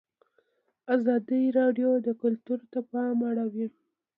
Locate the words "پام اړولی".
2.91-3.67